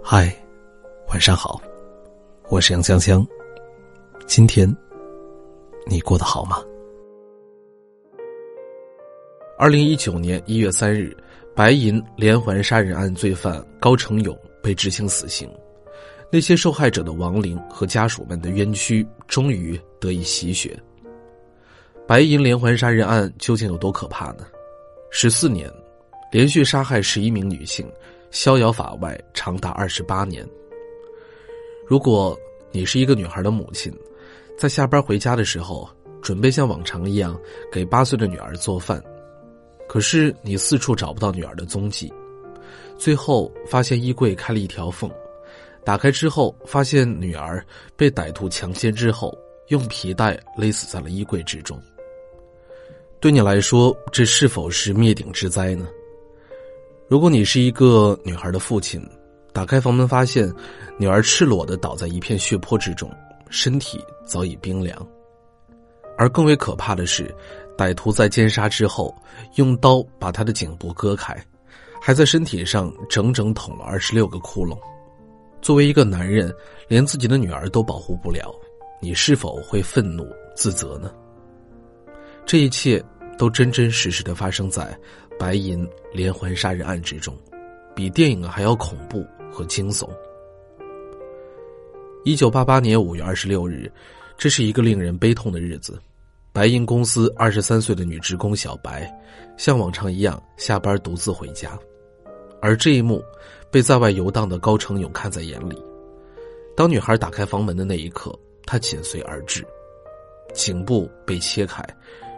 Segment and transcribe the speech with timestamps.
[0.00, 0.32] 嗨，
[1.08, 1.60] 晚上好，
[2.48, 3.26] 我是杨香香。
[4.26, 4.72] 今天
[5.86, 6.62] 你过得好吗？
[9.58, 11.14] 二零一九年一月三日，
[11.54, 15.50] 白银连环杀人案罪犯高成勇被执行死刑，
[16.30, 20.78] 那些受害者的亡灵和家属们的冤屈终于得以洗雪。
[22.06, 24.46] 白银连环杀人案究竟有多可怕呢？
[25.10, 25.70] 十四年，
[26.30, 27.86] 连续杀害十一名女性。
[28.32, 30.44] 逍遥法外长达二十八年。
[31.86, 32.36] 如果
[32.70, 33.92] 你是一个女孩的母亲，
[34.58, 35.86] 在下班回家的时候，
[36.22, 37.38] 准备像往常一样
[37.70, 39.02] 给八岁的女儿做饭，
[39.86, 42.10] 可是你四处找不到女儿的踪迹，
[42.96, 45.10] 最后发现衣柜开了一条缝，
[45.84, 47.62] 打开之后发现女儿
[47.96, 49.36] 被歹徒强奸之后，
[49.68, 51.78] 用皮带勒死在了衣柜之中。
[53.20, 55.86] 对你来说，这是否是灭顶之灾呢？
[57.12, 58.98] 如果你是一个女孩的父亲，
[59.52, 60.50] 打开房门发现
[60.96, 63.14] 女儿赤裸的倒在一片血泊之中，
[63.50, 65.06] 身体早已冰凉。
[66.16, 67.30] 而更为可怕的是，
[67.76, 69.14] 歹徒在奸杀之后，
[69.56, 71.36] 用刀把她的颈部割开，
[72.00, 74.74] 还在身体上整整捅了二十六个窟窿。
[75.60, 76.50] 作为一个男人，
[76.88, 78.50] 连自己的女儿都保护不了，
[79.02, 81.12] 你是否会愤怒自责呢？
[82.46, 83.04] 这一切
[83.36, 84.98] 都真真实实的发生在。
[85.38, 87.36] 白银连环杀人案之中，
[87.94, 90.08] 比电影还要恐怖和惊悚。
[92.24, 93.90] 一九八八年五月二十六日，
[94.38, 95.98] 这是一个令人悲痛的日子。
[96.52, 99.10] 白银公司二十三岁的女职工小白，
[99.56, 101.78] 像往常一样下班独自回家，
[102.60, 103.24] 而这一幕
[103.70, 105.82] 被在外游荡的高成勇看在眼里。
[106.76, 109.66] 当女孩打开房门的那一刻，他紧随而至，
[110.52, 111.82] 颈部被切开，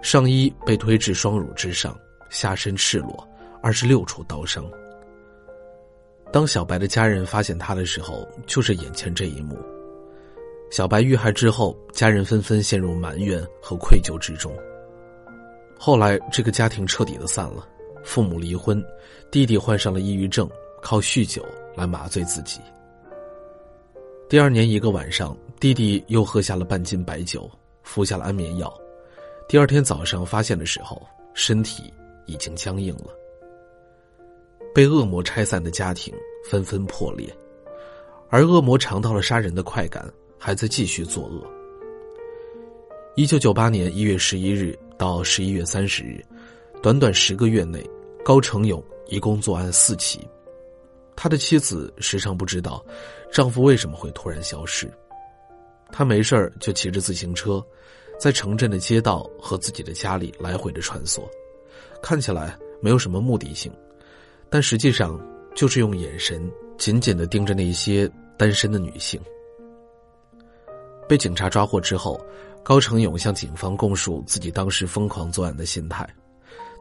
[0.01, 1.95] 上衣被推至双乳之上。
[2.35, 3.27] 下身赤裸，
[3.63, 4.69] 二十六处刀伤。
[6.33, 9.57] 当小白的家人发现他的时候，就是眼前这一幕。
[10.69, 14.53] 小白遇害之后，家人纷纷陷入埋怨和愧疚之中。
[15.79, 17.65] 后来，这个家庭彻底的散了，
[18.03, 18.85] 父母离婚，
[19.31, 20.51] 弟弟患上了抑郁症，
[20.83, 22.61] 靠酗酒来麻醉自己。
[24.29, 27.49] 第二年一个晚上，弟弟又喝下了半斤白酒，
[27.85, 28.77] 服下了安眠药。
[29.49, 31.01] 第二天早上发现的时候，
[31.33, 31.95] 身体。
[32.27, 33.15] 已经僵硬了。
[34.75, 36.13] 被恶魔拆散的家庭
[36.51, 37.33] 纷纷破裂，
[38.29, 41.47] 而恶魔尝到了杀人的快感，还在继续作恶。
[43.15, 46.21] 一九九八年一月十一日到十一月三十日，
[46.83, 47.89] 短短十个月内，
[48.25, 50.29] 高成勇一共作案四起。
[51.15, 52.85] 他的妻子时常不知道，
[53.31, 54.91] 丈夫为什么会突然消失。
[55.93, 57.65] 他没事就骑着自行车，
[58.19, 61.23] 在城镇的街道和自己的家里来回的穿梭。
[62.05, 63.73] 看起来没有什么目的性，
[64.51, 65.19] 但实际上
[65.55, 68.07] 就是用眼神紧紧的盯着那些
[68.37, 69.19] 单身的女性。
[71.09, 72.21] 被警察抓获之后，
[72.63, 76.07] 高成勇向警方供述自己当时疯狂作案的心态。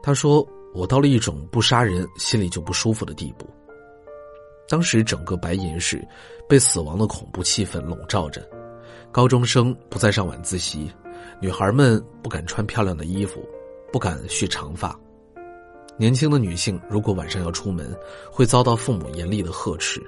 [0.02, 3.48] 他说：“我到了一种不杀人心里就不舒服的地步。
[4.68, 6.06] 当时整个白银市
[6.46, 8.46] 被死亡的恐怖气氛笼罩着，
[9.10, 10.92] 高中生不再上晚自习，
[11.40, 13.42] 女孩们不敢穿漂亮的衣服，
[13.90, 14.94] 不敢蓄长发。”
[15.96, 17.94] 年轻的女性如果晚上要出门，
[18.30, 20.02] 会遭到父母严厉的呵斥。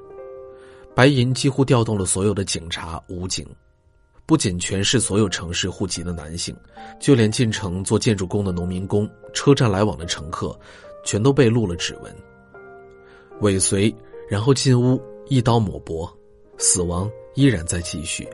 [0.94, 3.46] 白银几乎调动了所有的警察、武警，
[4.24, 6.56] 不仅全市所有城市户籍的男性，
[6.98, 10.58] 就连进城做建筑工的农民工、车站来往的乘客，
[11.04, 12.12] 全都被录了指纹。
[13.40, 13.94] 尾随，
[14.28, 16.10] 然后进屋一刀抹脖，
[16.58, 18.26] 死亡依然在继续。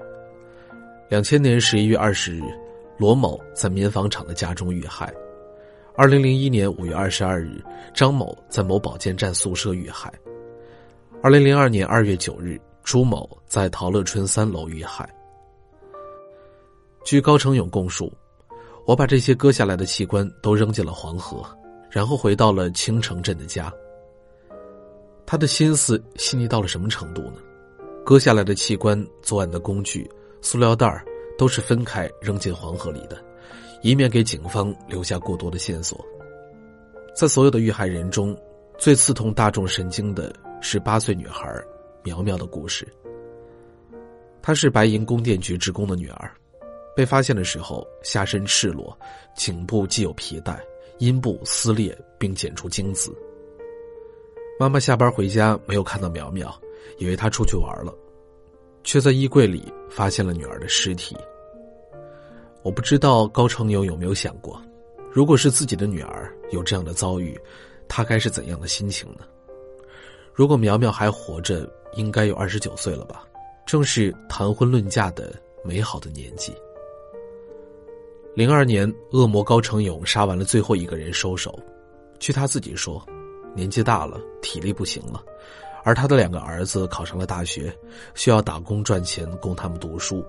[1.10, 2.42] 两千年十一月二十日，
[2.96, 5.12] 罗某在棉纺厂的家中遇害。
[5.94, 10.10] 二零零一年五月二十二日，张某在某保健站宿舍遇害。
[11.22, 15.06] 二零零二年二月九日，朱某在陶乐春三楼遇害。
[17.04, 18.10] 据高成勇供述，
[18.86, 21.44] 我把这些割下来的器官都扔进了黄河，
[21.90, 23.70] 然后回到了青城镇的家。
[25.26, 27.34] 他的心思细腻到了什么程度呢？
[28.02, 30.10] 割下来的器官、作案的工具、
[30.40, 31.04] 塑料袋
[31.36, 33.22] 都是分开扔进黄河里的。
[33.82, 36.04] 以免给警方留下过多的线索。
[37.14, 38.36] 在所有的遇害人中，
[38.78, 41.52] 最刺痛大众神经的是八岁女孩
[42.02, 42.86] 苗苗的故事。
[44.40, 46.32] 她是白银供电局职工的女儿，
[46.96, 48.96] 被发现的时候下身赤裸，
[49.36, 50.58] 颈部系有皮带，
[50.98, 53.14] 阴部撕裂并检出精子。
[54.58, 56.52] 妈妈下班回家没有看到苗苗，
[56.98, 57.92] 以为她出去玩了，
[58.84, 61.16] 却在衣柜里发现了女儿的尸体。
[62.62, 64.60] 我不知道高成勇有没有想过，
[65.10, 67.38] 如果是自己的女儿有这样的遭遇，
[67.88, 69.26] 他该是怎样的心情呢？
[70.32, 73.24] 如果苗苗还活着，应该有二十九岁了吧？
[73.66, 76.54] 正是谈婚论嫁的美好的年纪。
[78.34, 81.58] 零二年，恶魔高成勇杀完了最后一个人收手。
[82.18, 83.04] 据他自己说，
[83.54, 85.22] 年纪大了，体力不行了，
[85.84, 87.76] 而他的两个儿子考上了大学，
[88.14, 90.24] 需要打工赚钱供他们读书。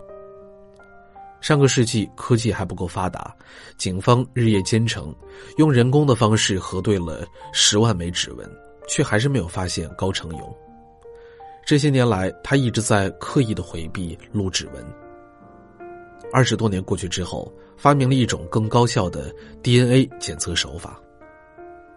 [1.44, 3.36] 上个世纪科技还不够发达，
[3.78, 5.14] 警方日夜兼程，
[5.58, 8.50] 用人工的方式核对了十万枚指纹，
[8.88, 10.58] 却还是没有发现高成勇。
[11.66, 14.82] 这些年来，他一直在刻意的回避录指纹。
[16.32, 19.30] 二十多年过去之后，发明了一种更高效的
[19.62, 20.98] DNA 检测手法，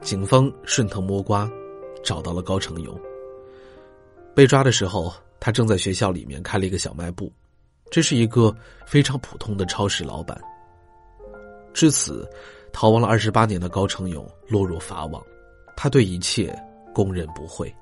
[0.01, 1.49] 警方顺藤摸瓜，
[2.03, 3.01] 找到了高成勇。
[4.35, 7.33] 被抓的时候，他正在学校里面开了一个小卖部。
[7.91, 8.55] 这是一个
[8.85, 10.39] 非常普通的超市老板。
[11.73, 12.29] 至此，
[12.73, 15.23] 逃亡了二十八年的高成勇落入法网，
[15.77, 16.55] 他对一切
[16.95, 17.73] 供认不讳。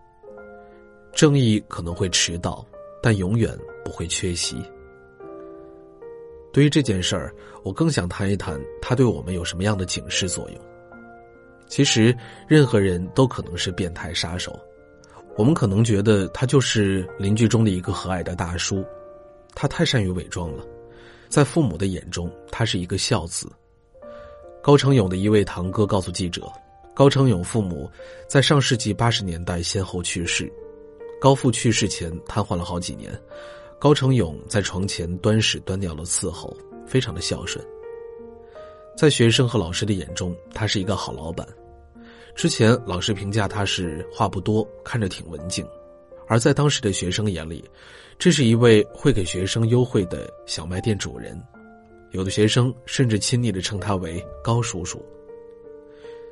[1.13, 2.65] 正义可能会迟到，
[3.03, 4.57] 但永远不会缺席。
[6.53, 10.61] 对于这件事儿，我更想谈一谈他对我们有什么样的警示作用。
[11.67, 12.17] 其实，
[12.47, 14.59] 任何人都可能是变态杀手。
[15.37, 18.85] 我们可能觉得他就是邻居中的一个和蔼的大叔。
[19.55, 20.65] 他太善于伪装了，
[21.29, 23.51] 在父母的眼中，他是一个孝子。
[24.63, 26.51] 高成勇的一位堂哥告诉记者，
[26.95, 27.91] 高成勇父母
[28.29, 30.51] 在上世纪八十年代先后去世，
[31.21, 33.13] 高父去世前瘫痪了好几年，
[33.79, 37.63] 高成勇在床前端屎端尿的伺候，非常的孝顺。
[38.97, 41.47] 在学生和老师的眼中，他是一个好老板。
[42.35, 45.67] 之前老师评价他是话不多，看着挺文静。
[46.27, 47.65] 而在当时的学生眼里，
[48.19, 51.41] 这是一位会给学生优惠的小卖店主人，
[52.13, 55.05] 有的学生甚至亲昵的称他为高叔叔。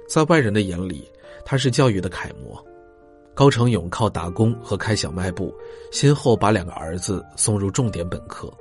[0.09, 1.11] 在外人的眼里，
[1.45, 2.65] 他是教育的楷模。
[3.35, 5.55] 高成勇靠打工和开小卖部，
[5.91, 8.53] 先后把两个儿子送入重点本科，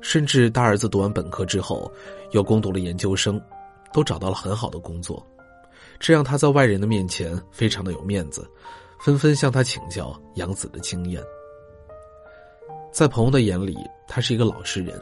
[0.00, 1.92] 甚至大儿子读完本科之后，
[2.30, 3.42] 又攻读了研究生，
[3.92, 5.20] 都找到了很好的工作，
[5.98, 8.48] 这让他在外人的面前非常的有面子。
[9.00, 11.22] 纷纷向他请教养子的经验。
[12.92, 13.76] 在朋友的眼里，
[14.06, 15.00] 他是一个老实人。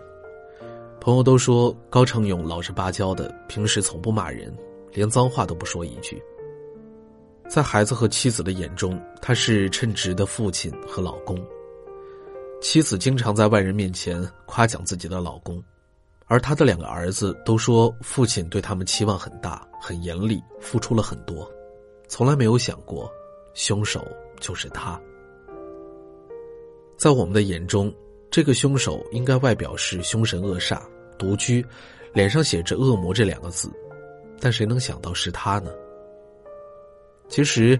[1.00, 4.56] 朋友都说高成勇老实巴交的，平时从不骂人，
[4.92, 6.22] 连脏话都不说一句。
[7.48, 11.36] 在孩子和妻子的眼中，他是称职的父亲和老公。
[12.60, 15.62] 妻子经常在外人面前夸奖自己的老公，
[16.26, 21.50] 而他的两个儿子都说父亲对他们期望很大，很严厉，付出了很多，
[22.06, 23.10] 从来没有想过。
[23.58, 24.06] 凶手
[24.38, 24.98] 就是他。
[26.96, 27.92] 在我们的眼中，
[28.30, 30.80] 这个凶手应该外表是凶神恶煞、
[31.18, 31.66] 独居，
[32.12, 33.68] 脸上写着“恶魔”这两个字，
[34.38, 35.72] 但谁能想到是他呢？
[37.28, 37.76] 其实，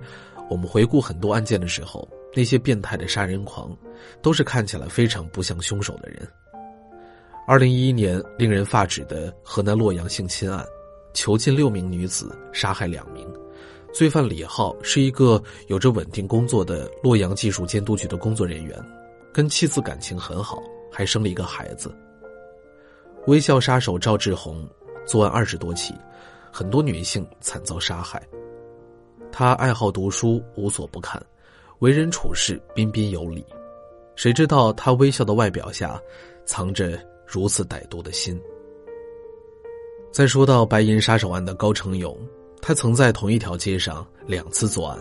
[0.50, 3.74] 我们回顾很多案件的时候，那些变态的杀人狂，
[4.20, 6.28] 都是看起来非常不像凶手的人。
[7.46, 10.66] 二零一一年令人发指的河南洛阳性侵案，
[11.14, 13.24] 囚禁六名女子，杀害两名。
[13.98, 18.80] 罪犯李浩是一个有着稳定工作的洛阳技术监督局的工作人员，
[19.32, 21.92] 跟妻子感情很好，还生了一个孩子。
[23.26, 24.64] 微笑杀手赵志红
[25.04, 25.92] 作案二十多起，
[26.52, 28.22] 很多女性惨遭杀害。
[29.32, 31.20] 他爱好读书，无所不看，
[31.80, 33.44] 为人处事彬彬有礼。
[34.14, 36.00] 谁知道他微笑的外表下，
[36.44, 36.96] 藏着
[37.26, 38.40] 如此歹毒的心。
[40.12, 42.16] 再说到白银杀手案的高成勇。
[42.60, 44.98] 他曾在同一条街上两次作案，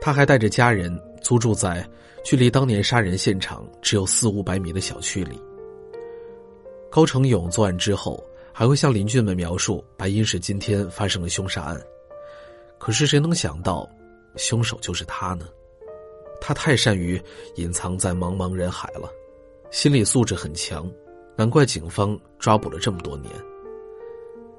[0.00, 1.88] 他还带着家人租住在
[2.24, 5.40] 距离当年杀人现场只有四五百米的小区里。
[6.90, 8.22] 高成勇作案之后，
[8.52, 11.80] 还会向邻居们描述白银市今天发生了凶杀案。
[12.78, 13.88] 可是谁能想到，
[14.36, 15.46] 凶手就是他呢？
[16.40, 17.20] 他太善于
[17.56, 19.08] 隐藏在茫茫人海了，
[19.70, 20.90] 心理素质很强，
[21.36, 23.30] 难怪警方抓捕了这么多年。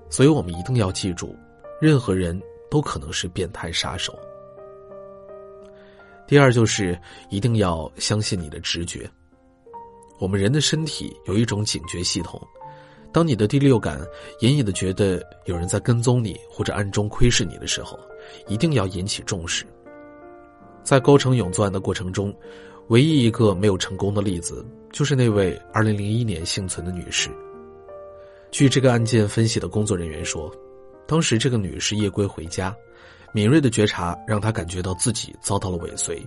[0.09, 1.35] 所以我们一定要记住。
[1.81, 4.17] 任何人都可能是变态杀手。
[6.27, 6.97] 第二就是
[7.31, 9.09] 一定要相信你的直觉。
[10.19, 12.39] 我们人的身体有一种警觉系统，
[13.11, 13.99] 当你的第六感
[14.41, 17.99] 隐隐的觉得有人在跟踪你或者暗中窥视你的时候，
[18.47, 19.65] 一定要引起重视。
[20.83, 22.31] 在高成勇作案的过程中，
[22.89, 27.29] 唯一一个没有成功的例子，就是那位二零零一年幸存的女士。
[28.51, 30.53] 据这个案件分析的工作人员说。
[31.07, 32.75] 当时这个女士夜归回家，
[33.33, 36.25] 敏锐的觉察让她感觉到自己遭到了尾随，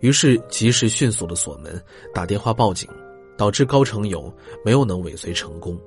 [0.00, 1.82] 于是及时迅速的锁门，
[2.12, 2.88] 打电话报警，
[3.36, 4.32] 导致高成勇
[4.64, 5.78] 没有能尾随成功。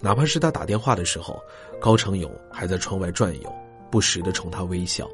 [0.00, 1.42] 哪怕是他打电话的时候，
[1.80, 3.52] 高成勇还在窗外转悠，
[3.90, 5.10] 不时的冲他微笑。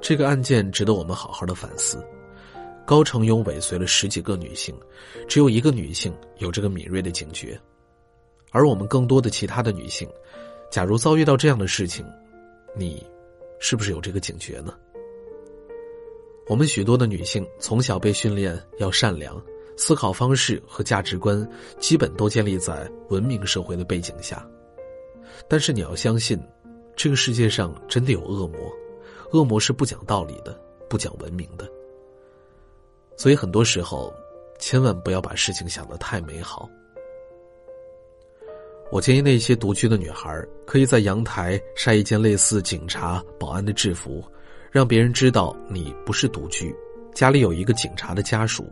[0.00, 2.04] 这个案件值得我们好好的反思。
[2.86, 4.74] 高成勇尾随了十几个女性，
[5.28, 7.58] 只有一个女性有这个敏锐的警觉，
[8.50, 10.08] 而我们更多的其他的女性，
[10.70, 12.04] 假如遭遇到这样的事情，
[12.74, 13.04] 你
[13.58, 14.74] 是不是有这个警觉呢？
[16.46, 19.40] 我们许多的女性从小被训练要善良，
[19.76, 21.46] 思考方式和价值观
[21.78, 24.48] 基本都建立在文明社会的背景下，
[25.46, 26.40] 但是你要相信，
[26.96, 28.58] 这个世界上真的有恶魔，
[29.32, 31.70] 恶魔是不讲道理的，不讲文明的。
[33.14, 34.10] 所以很多时候，
[34.58, 36.66] 千万不要把事情想得太美好。
[38.90, 44.24] 我建议那些独居的女孩，可以在阳台晒一件类似警察、保安的制服，
[44.70, 46.74] 让别人知道你不是独居，
[47.14, 48.66] 家里有一个警察的家属。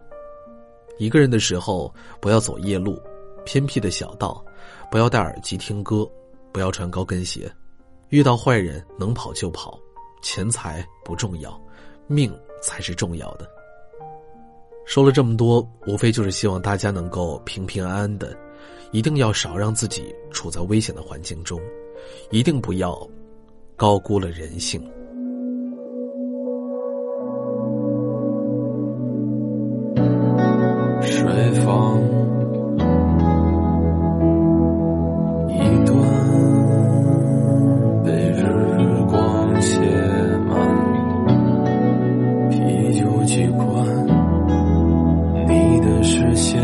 [0.98, 2.98] 一个人的时候，不要走夜路、
[3.44, 4.42] 偏僻的小道，
[4.90, 6.10] 不要戴耳机听歌，
[6.50, 7.50] 不要穿高跟鞋。
[8.08, 9.78] 遇到坏人，能跑就跑，
[10.22, 11.60] 钱财不重要，
[12.06, 12.32] 命
[12.62, 13.46] 才是重要的。
[14.86, 18.34] 说了这么多，无非就是希望大家能够平平安安的，
[18.90, 21.60] 一定要少让自己处在危险的环境中，
[22.30, 22.96] 一定不要
[23.76, 24.80] 高估了人性。
[31.02, 31.24] 水
[31.64, 32.00] 房
[35.48, 35.96] 一段
[38.04, 38.42] 被日
[39.08, 39.80] 光写
[40.46, 40.50] 满，
[42.50, 43.66] 啤酒几罐。
[46.02, 46.62] 视线，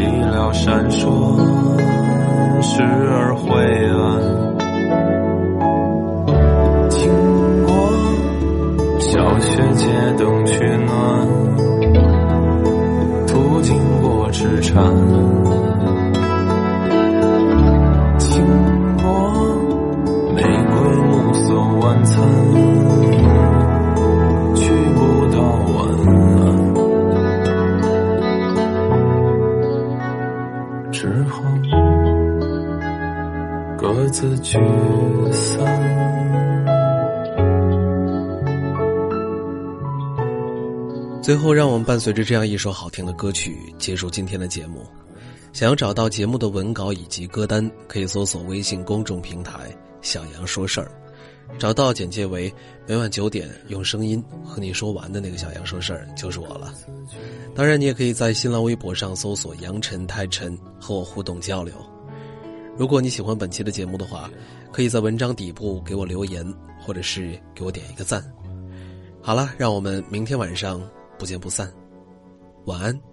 [0.00, 1.36] 寂寥闪烁，
[2.62, 3.50] 时而灰
[3.98, 4.00] 暗。
[6.88, 7.12] 经
[7.66, 7.70] 过
[8.98, 11.28] 小雪街灯取暖，
[13.26, 14.82] 途经过纸船。
[34.10, 34.58] 自聚
[35.30, 35.64] 散。
[41.22, 44.84] 最后，让我们伴随着这样一首好听的歌曲结束今天的节目。
[45.52, 49.70] 想要找到节目的文稿以及歌单，可以搜索微信公众平台
[50.02, 50.90] “小杨说事儿”，
[51.58, 52.52] 找到简介为
[52.86, 56.72] 每晚九点用声音和你说完的那个小杨说事儿就是我了。
[57.54, 61.74] 当然，你也可以在新浪微博上搜索“杨晨太晨”和我互动交流。
[62.76, 64.30] 如果你喜欢本期的节目的话，
[64.72, 66.46] 可以在文章底部给我留言，
[66.80, 68.24] 或者是给我点一个赞。
[69.22, 70.80] 好了，让我们明天晚上
[71.18, 71.70] 不见不散。
[72.64, 73.09] 晚安。